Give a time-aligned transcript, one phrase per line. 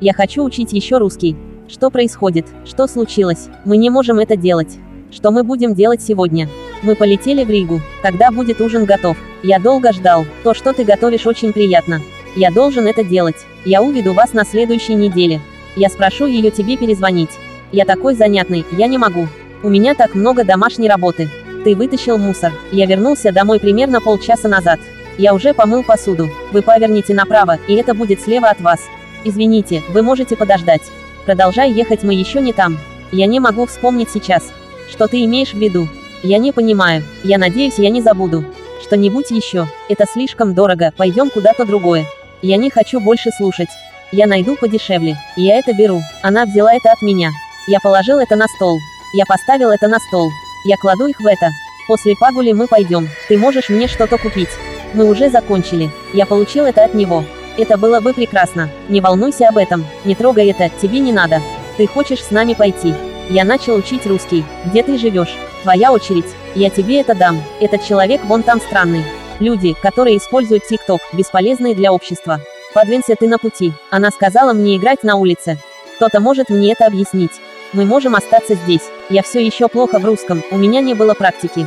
[0.00, 1.36] Я хочу учить еще русский.
[1.68, 2.46] Что происходит?
[2.64, 3.48] Что случилось?
[3.66, 4.78] Мы не можем это делать.
[5.12, 6.48] Что мы будем делать сегодня?
[6.82, 7.82] Мы полетели в Ригу.
[8.00, 9.18] Когда будет ужин готов?
[9.42, 10.24] Я долго ждал.
[10.42, 12.00] То, что ты готовишь, очень приятно.
[12.34, 13.36] Я должен это делать.
[13.66, 15.42] Я уведу вас на следующей неделе.
[15.76, 17.30] Я спрошу ее тебе перезвонить.
[17.70, 19.28] Я такой занятный, я не могу.
[19.62, 21.28] У меня так много домашней работы.
[21.62, 22.52] Ты вытащил мусор.
[22.72, 24.80] Я вернулся домой примерно полчаса назад.
[25.18, 26.30] Я уже помыл посуду.
[26.52, 28.80] Вы поверните направо, и это будет слева от вас.
[29.24, 30.82] Извините, вы можете подождать.
[31.26, 32.78] Продолжай ехать, мы еще не там.
[33.12, 34.52] Я не могу вспомнить сейчас.
[34.90, 35.88] Что ты имеешь в виду?
[36.22, 37.04] Я не понимаю.
[37.22, 38.44] Я надеюсь, я не забуду.
[38.82, 39.68] Что-нибудь еще.
[39.88, 42.06] Это слишком дорого, пойдем куда-то другое.
[42.42, 43.68] Я не хочу больше слушать.
[44.12, 45.16] Я найду подешевле.
[45.36, 46.00] Я это беру.
[46.22, 47.30] Она взяла это от меня.
[47.68, 48.78] Я положил это на стол.
[49.14, 50.30] Я поставил это на стол.
[50.64, 51.50] Я кладу их в это.
[51.86, 53.08] После пагули мы пойдем.
[53.28, 54.48] Ты можешь мне что-то купить.
[54.94, 55.90] Мы уже закончили.
[56.12, 57.24] Я получил это от него.
[57.56, 58.70] Это было бы прекрасно.
[58.88, 59.86] Не волнуйся об этом.
[60.04, 61.40] Не трогай это, тебе не надо.
[61.76, 62.94] Ты хочешь с нами пойти?
[63.28, 64.44] Я начал учить русский.
[64.66, 65.36] Где ты живешь?
[65.62, 66.26] Твоя очередь.
[66.54, 67.42] Я тебе это дам.
[67.60, 69.04] Этот человек вон там странный.
[69.38, 72.40] Люди, которые используют ТикТок, бесполезные для общества.
[72.74, 73.72] Подвинься ты на пути.
[73.90, 75.58] Она сказала мне играть на улице.
[75.96, 77.32] Кто-то может мне это объяснить.
[77.72, 78.82] Мы можем остаться здесь.
[79.08, 81.66] Я все еще плохо в русском, у меня не было практики.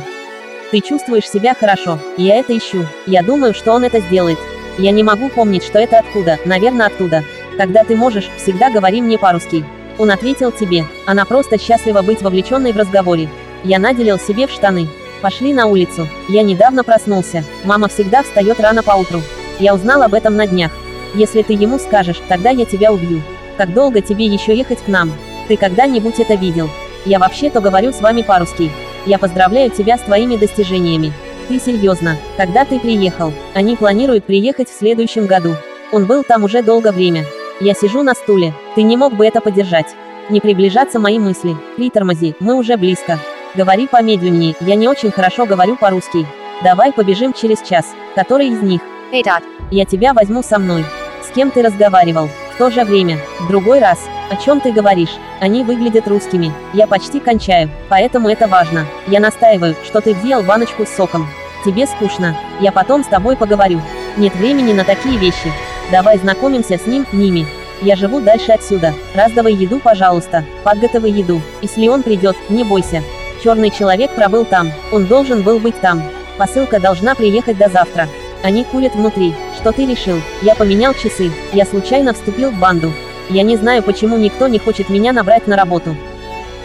[0.70, 1.98] Ты чувствуешь себя хорошо.
[2.16, 2.84] Я это ищу.
[3.06, 4.38] Я думаю, что он это сделает.
[4.78, 7.22] Я не могу помнить, что это откуда, наверное, оттуда.
[7.56, 9.64] Когда ты можешь, всегда говори мне по-русски.
[9.98, 10.86] Он ответил тебе.
[11.06, 13.28] Она просто счастлива быть вовлеченной в разговоре.
[13.62, 14.88] Я наделил себе в штаны.
[15.22, 16.08] Пошли на улицу.
[16.28, 17.44] Я недавно проснулся.
[17.64, 19.20] Мама всегда встает рано по утру.
[19.60, 20.72] Я узнал об этом на днях.
[21.14, 23.22] Если ты ему скажешь, тогда я тебя убью.
[23.56, 25.12] Как долго тебе еще ехать к нам?
[25.46, 26.68] Ты когда-нибудь это видел?
[27.04, 28.72] Я вообще-то говорю с вами по-русски.
[29.06, 31.12] Я поздравляю тебя с твоими достижениями.
[31.48, 32.16] Ты серьезно?
[32.38, 33.32] Когда ты приехал?
[33.52, 35.54] Они планируют приехать в следующем году.
[35.92, 37.24] Он был там уже долгое время.
[37.60, 38.54] Я сижу на стуле.
[38.74, 39.94] Ты не мог бы это подержать.
[40.30, 41.54] Не приближаться мои мысли.
[41.76, 43.18] Притормози, мы уже близко.
[43.54, 46.26] Говори помедленнее, я не очень хорошо говорю по-русски.
[46.62, 47.94] Давай побежим через час.
[48.14, 48.80] Который из них?
[49.12, 50.84] Dad, Я тебя возьму со мной.
[51.22, 52.28] С кем ты разговаривал?
[52.54, 53.18] В то же время.
[53.40, 53.98] В другой раз.
[54.30, 55.16] О чем ты говоришь?
[55.40, 56.52] Они выглядят русскими.
[56.72, 58.86] Я почти кончаю, поэтому это важно.
[59.06, 61.28] Я настаиваю, что ты взял баночку с соком.
[61.64, 62.36] Тебе скучно.
[62.60, 63.80] Я потом с тобой поговорю.
[64.16, 65.50] Нет времени на такие вещи.
[65.90, 67.46] Давай знакомимся с ним, ними.
[67.80, 68.94] Я живу дальше отсюда.
[69.14, 70.44] Раздавай еду, пожалуйста.
[70.62, 71.40] Подготовай еду.
[71.62, 73.02] Если он придет, не бойся.
[73.42, 74.70] Черный человек пробыл там.
[74.92, 76.02] Он должен был быть там.
[76.36, 78.08] Посылка должна приехать до завтра.
[78.42, 79.34] Они курят внутри.
[79.56, 80.20] Что ты решил?
[80.42, 81.30] Я поменял часы.
[81.52, 82.92] Я случайно вступил в банду.
[83.30, 85.96] Я не знаю, почему никто не хочет меня набрать на работу.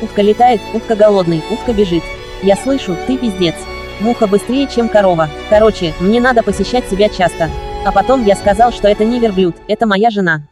[0.01, 2.03] Утка летает, утка голодный, утка бежит.
[2.43, 3.55] Я слышу, ты пиздец.
[3.99, 5.27] Муха быстрее, чем корова.
[5.49, 7.49] Короче, мне надо посещать тебя часто.
[7.85, 10.47] А потом я сказал, что это не верблюд, это моя жена.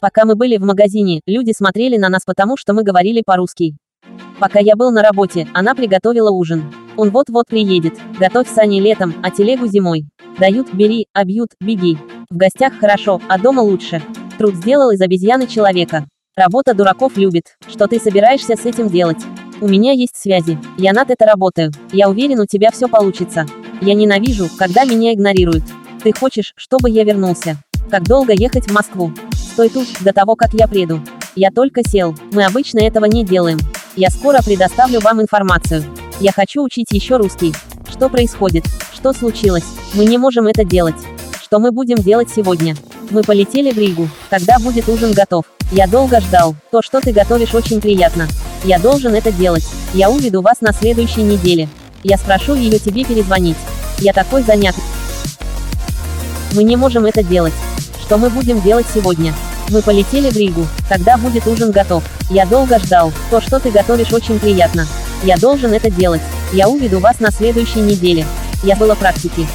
[0.00, 3.76] Пока мы были в магазине, люди смотрели на нас потому, что мы говорили по-русски.
[4.38, 6.64] Пока я был на работе, она приготовила ужин.
[6.96, 7.94] Он вот-вот приедет.
[8.18, 10.04] Готовь сани летом, а телегу зимой.
[10.38, 11.96] Дают, бери, а бьют, беги.
[12.28, 14.02] В гостях хорошо, а дома лучше.
[14.38, 16.06] Труд сделал из обезьяны человека.
[16.36, 17.56] Работа дураков любит.
[17.68, 19.22] Что ты собираешься с этим делать?
[19.62, 20.58] У меня есть связи.
[20.76, 21.70] Я над это работаю.
[21.92, 23.46] Я уверен, у тебя все получится.
[23.80, 25.62] Я ненавижу, когда меня игнорируют.
[26.02, 27.56] Ты хочешь, чтобы я вернулся?
[27.88, 29.12] Как долго ехать в Москву?
[29.32, 31.00] Стой тут, до того, как я приеду.
[31.36, 32.16] Я только сел.
[32.32, 33.60] Мы обычно этого не делаем.
[33.94, 35.84] Я скоро предоставлю вам информацию.
[36.18, 37.54] Я хочу учить еще русский.
[37.88, 38.64] Что происходит?
[38.92, 39.64] Что случилось?
[39.94, 40.96] Мы не можем это делать.
[41.40, 42.74] Что мы будем делать сегодня?
[43.10, 44.08] Мы полетели в Ригу.
[44.28, 45.44] Когда будет ужин готов?
[45.70, 46.56] Я долго ждал.
[46.72, 48.26] То, что ты готовишь, очень приятно.
[48.64, 49.64] Я должен это делать.
[49.92, 51.68] Я уведу вас на следующей неделе.
[52.04, 53.56] Я спрошу ее тебе перезвонить.
[53.98, 54.76] Я такой занят.
[56.54, 57.52] Мы не можем это делать.
[58.00, 59.34] Что мы будем делать сегодня?
[59.68, 60.66] Мы полетели в Ригу.
[60.88, 62.04] Когда будет ужин готов?
[62.30, 63.12] Я долго ждал.
[63.30, 64.86] То, что ты готовишь, очень приятно.
[65.24, 66.22] Я должен это делать.
[66.52, 68.24] Я уведу вас на следующей неделе.
[68.62, 69.46] Я была практики.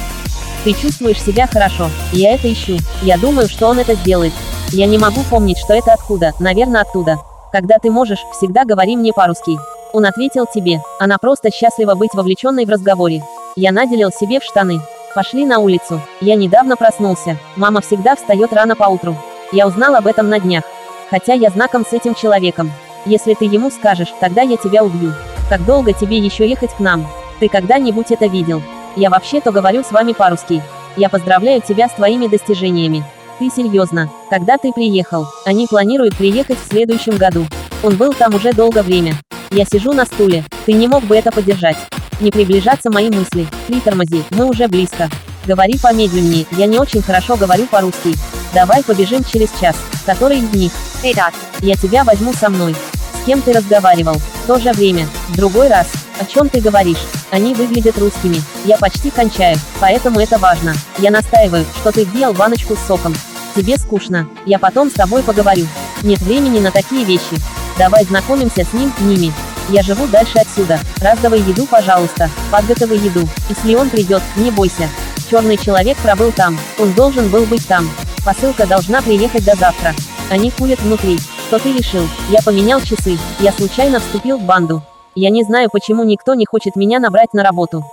[0.64, 1.90] Ты чувствуешь себя хорошо.
[2.12, 2.76] Я это ищу.
[3.02, 4.32] Я думаю, что он это сделает.
[4.70, 7.18] Я не могу помнить, что это откуда, наверное, оттуда.
[7.52, 9.58] Когда ты можешь, всегда говори мне по-русски.
[9.92, 10.80] Он ответил тебе.
[11.00, 13.22] Она просто счастлива быть вовлеченной в разговоре.
[13.56, 14.80] Я наделил себе в штаны.
[15.14, 16.00] Пошли на улицу.
[16.20, 17.38] Я недавно проснулся.
[17.56, 19.16] Мама всегда встает рано по утру.
[19.50, 20.64] Я узнал об этом на днях.
[21.10, 22.70] Хотя я знаком с этим человеком.
[23.06, 25.14] Если ты ему скажешь, тогда я тебя убью.
[25.48, 27.06] Как долго тебе еще ехать к нам?
[27.40, 28.60] Ты когда-нибудь это видел?
[28.96, 30.62] Я вообще-то говорю с вами по-русски.
[30.96, 33.04] Я поздравляю тебя с твоими достижениями.
[33.38, 34.10] Ты серьезно?
[34.30, 35.28] Когда ты приехал?
[35.44, 37.46] Они планируют приехать в следующем году.
[37.84, 39.14] Он был там уже долгое время.
[39.52, 40.44] Я сижу на стуле.
[40.66, 41.76] Ты не мог бы это поддержать.
[42.20, 43.46] Не приближаться мои мысли.
[43.68, 45.08] Притормози, мы уже близко.
[45.46, 48.14] Говори помедленнее, я не очень хорошо говорю по-русски.
[48.52, 49.76] Давай побежим через час.
[50.04, 50.72] Который из них?
[51.04, 51.32] Этот.
[51.60, 52.74] Я тебя возьму со мной.
[53.22, 54.14] С кем ты разговаривал?
[54.14, 55.06] В то же время.
[55.28, 55.86] В другой раз.
[56.18, 57.06] О чем ты говоришь?
[57.30, 58.42] Они выглядят русскими.
[58.64, 60.74] Я почти кончаю, поэтому это важно.
[60.98, 63.14] Я настаиваю, что ты сделал баночку с соком.
[63.58, 64.28] Тебе скучно.
[64.46, 65.66] Я потом с тобой поговорю.
[66.04, 67.36] Нет времени на такие вещи.
[67.76, 69.32] Давай знакомимся с ним, ними.
[69.68, 70.78] Я живу дальше отсюда.
[71.00, 72.30] Раздавай еду, пожалуйста.
[72.52, 73.28] Подготовай еду.
[73.48, 74.88] Если он придет, не бойся.
[75.28, 76.56] Черный человек пробыл там.
[76.78, 77.90] Он должен был быть там.
[78.24, 79.92] Посылка должна приехать до завтра.
[80.30, 81.18] Они курят внутри.
[81.48, 82.06] Что ты решил?
[82.30, 83.18] Я поменял часы.
[83.40, 84.82] Я случайно вступил в банду.
[85.16, 87.84] Я не знаю, почему никто не хочет меня набрать на работу.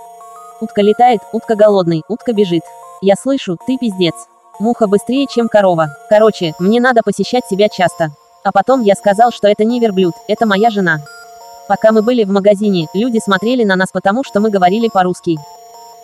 [0.60, 2.62] Утка летает, утка голодный, утка бежит.
[3.02, 4.14] Я слышу, ты пиздец.
[4.58, 5.88] Муха быстрее, чем корова.
[6.08, 8.10] Короче, мне надо посещать тебя часто.
[8.42, 10.98] А потом я сказал, что это не верблюд, это моя жена.
[11.68, 15.36] Пока мы были в магазине, люди смотрели на нас потому, что мы говорили по-русски.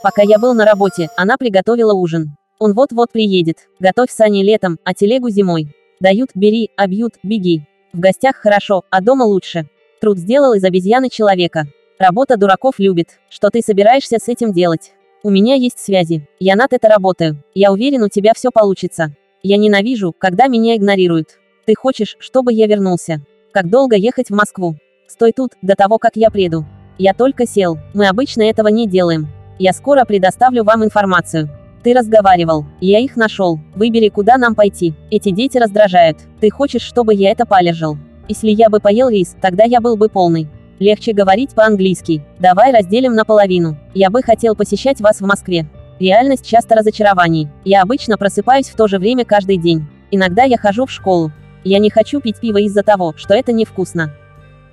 [0.02, 2.36] Пока я был на работе, она приготовила ужин.
[2.58, 3.68] Он вот-вот приедет.
[3.78, 5.68] Готовь сани летом, а телегу зимой.
[6.00, 7.62] Дают, бери, обьют, беги.
[7.92, 9.68] В гостях хорошо, а дома лучше.
[10.00, 11.66] Труд сделал из обезьяны человека.
[11.98, 13.20] Работа дураков любит.
[13.30, 14.92] Что ты собираешься с этим делать?
[15.24, 16.26] У меня есть связи.
[16.40, 17.44] Я над это работаю.
[17.54, 19.14] Я уверен, у тебя все получится.
[19.44, 21.38] Я ненавижу, когда меня игнорируют.
[21.64, 23.20] Ты хочешь, чтобы я вернулся?
[23.52, 24.74] Как долго ехать в Москву?
[25.06, 26.64] Стой тут, до того, как я приеду.
[26.98, 27.78] Я только сел.
[27.94, 29.28] Мы обычно этого не делаем.
[29.60, 31.48] Я скоро предоставлю вам информацию.
[31.84, 32.64] Ты разговаривал.
[32.80, 33.60] Я их нашел.
[33.76, 34.92] Выбери, куда нам пойти.
[35.12, 36.18] Эти дети раздражают.
[36.40, 37.96] Ты хочешь, чтобы я это полежал?
[38.28, 40.48] Если я бы поел рис, тогда я был бы полный.
[40.82, 42.24] Легче говорить по-английски.
[42.40, 43.76] Давай разделим наполовину.
[43.94, 45.64] Я бы хотел посещать вас в Москве.
[46.00, 47.48] Реальность часто разочарований.
[47.64, 49.86] Я обычно просыпаюсь в то же время каждый день.
[50.10, 51.30] Иногда я хожу в школу.
[51.62, 54.12] Я не хочу пить пиво из-за того, что это невкусно.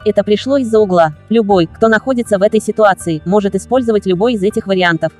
[0.03, 1.13] Это пришло из-за угла.
[1.29, 5.11] Любой, кто находится в этой ситуации, может использовать любой из этих вариантов.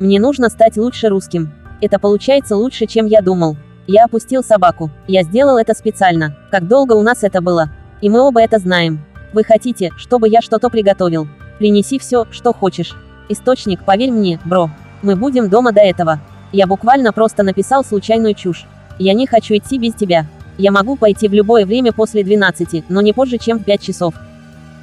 [0.00, 1.52] Мне нужно стать лучше русским.
[1.82, 3.58] Это получается лучше, чем я думал.
[3.86, 4.90] Я опустил собаку.
[5.06, 6.34] Я сделал это специально.
[6.50, 7.68] Как долго у нас это было?
[8.00, 9.04] И мы оба это знаем.
[9.34, 11.26] Вы хотите, чтобы я что-то приготовил?
[11.58, 12.94] Принеси все, что хочешь.
[13.28, 14.70] Источник, поверь мне, бро.
[15.02, 16.20] Мы будем дома до этого.
[16.52, 18.64] Я буквально просто написал случайную чушь.
[18.96, 20.26] Я не хочу идти без тебя.
[20.56, 24.14] Я могу пойти в любое время после 12, но не позже, чем в 5 часов.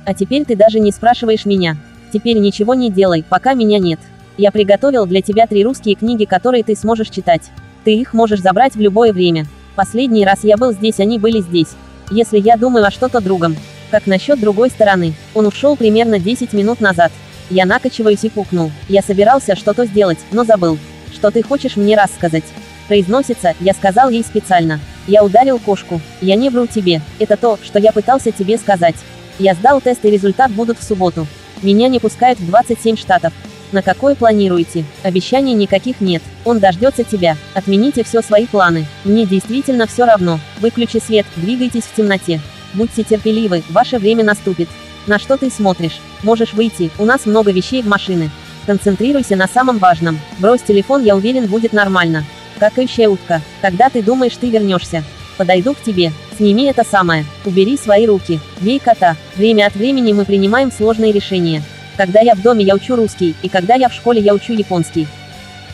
[0.06, 1.78] А теперь ты даже не спрашиваешь меня.
[2.12, 4.02] Теперь ничего не делай, пока меня нет.
[4.38, 7.52] Я приготовил для тебя три русские книги, которые ты сможешь читать.
[7.86, 9.46] Ты их можешь забрать в любое время.
[9.78, 11.70] Последний раз я был здесь, они были здесь.
[12.10, 13.56] Если я думаю о что-то другом.
[13.92, 15.14] Как насчет другой стороны?
[15.34, 17.12] Он ушел примерно 10 минут назад.
[17.50, 18.72] Я накачиваюсь и пукнул.
[18.88, 20.80] Я собирался что-то сделать, но забыл.
[21.14, 22.46] Что ты хочешь мне рассказать?
[22.88, 24.80] Произносится, я сказал ей специально.
[25.08, 26.00] Я ударил кошку.
[26.22, 27.02] Я не вру тебе.
[27.20, 28.96] Это то, что я пытался тебе сказать.
[29.40, 31.28] Я сдал тест и результат будут в субботу.
[31.62, 33.34] Меня не пускают в 27 штатов.
[33.74, 34.86] На какое планируете?
[35.04, 36.22] Обещаний никаких нет.
[36.46, 37.36] Он дождется тебя.
[37.56, 38.86] Отмените все свои планы.
[39.04, 40.40] Мне действительно все равно.
[40.62, 42.40] Выключи свет, двигайтесь в темноте.
[42.74, 44.70] Будьте терпеливы, ваше время наступит.
[45.08, 46.00] На что ты смотришь?
[46.24, 48.30] Можешь выйти, у нас много вещей в машины.
[48.66, 50.20] Концентрируйся на самом важном.
[50.38, 52.24] Брось телефон, я уверен, будет нормально.
[52.60, 53.42] Какающая утка.
[53.62, 55.04] Когда ты думаешь, ты вернешься?
[55.38, 56.12] Подойду к тебе.
[56.38, 57.26] Сними это самое.
[57.46, 58.40] Убери свои руки.
[58.60, 59.16] Бей кота.
[59.36, 61.64] Время от времени мы принимаем сложные решения.
[61.98, 65.08] Когда я в доме, я учу русский, и когда я в школе, я учу японский.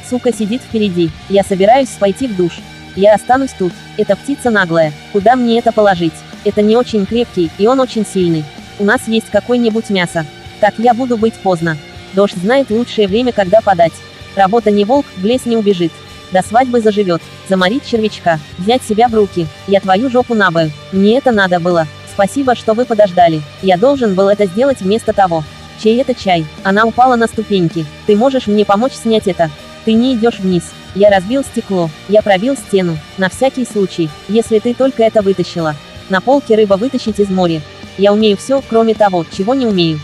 [0.09, 1.09] Сука сидит впереди.
[1.29, 2.53] Я собираюсь пойти в душ.
[2.95, 3.73] Я останусь тут.
[3.97, 4.93] Это птица наглая.
[5.11, 6.13] Куда мне это положить?
[6.45, 8.43] Это не очень крепкий, и он очень сильный.
[8.79, 10.25] У нас есть какое-нибудь мясо.
[10.59, 11.77] Так я буду быть поздно.
[12.13, 13.93] Дождь знает лучшее время, когда подать.
[14.35, 15.91] Работа не волк, в лес не убежит.
[16.31, 17.21] До свадьбы заживет.
[17.49, 18.39] Заморить червячка.
[18.57, 19.47] Взять себя в руки.
[19.67, 20.71] Я твою жопу набою.
[20.91, 21.87] Мне это надо было.
[22.13, 23.41] Спасибо, что вы подождали.
[23.61, 25.43] Я должен был это сделать вместо того.
[25.81, 26.45] Чей это чай?
[26.63, 27.85] Она упала на ступеньки.
[28.07, 29.49] Ты можешь мне помочь снять это?
[29.85, 30.63] Ты не идешь вниз.
[30.95, 31.89] Я разбил стекло.
[32.09, 32.97] Я пробил стену.
[33.17, 35.75] На всякий случай, если ты только это вытащила.
[36.09, 37.61] На полке рыба вытащить из моря.
[37.97, 39.99] Я умею все, кроме того, чего не умею.